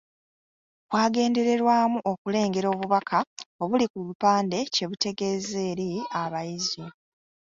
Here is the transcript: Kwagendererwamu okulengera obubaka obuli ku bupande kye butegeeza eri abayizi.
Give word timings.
Kwagendererwamu 0.89 1.99
okulengera 2.11 2.67
obubaka 2.73 3.17
obuli 3.61 3.85
ku 3.91 3.99
bupande 4.07 4.57
kye 4.73 4.85
butegeeza 4.89 5.57
eri 5.71 5.89
abayizi. 6.21 6.83